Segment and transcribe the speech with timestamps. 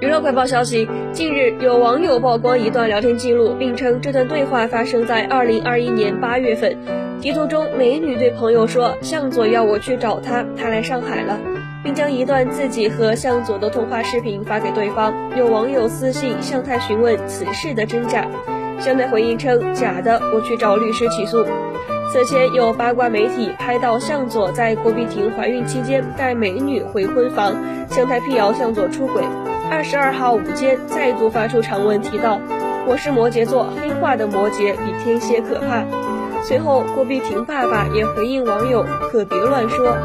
[0.00, 6.76] 娱乐快报消息，近日有网友曝光一段聊天记录，并称这段对话发生在二零二一年八月份。
[7.20, 11.38] 截图中，美女对朋友说：“向佐要我去找他，他来上海了。”
[11.84, 15.14] 并将一段自己和向佐的通话视频发给对方。
[15.36, 18.26] 有网友私信向太询问此事的真假，
[18.80, 21.46] 向太回应称：“假的，我去找律师起诉。”
[22.10, 27.54] 此前有八卦媒体拍到向佐在郭碧婷怀孕期间带美女回婚房，
[27.88, 29.22] 向太辟谣向佐出轨。
[29.70, 32.38] 二十二号午间再度发出长文，提到
[32.86, 35.84] 我是摩羯座，黑化的摩羯比天蝎可怕。
[36.42, 39.96] 随后郭碧婷爸爸也回应网友，可别乱说。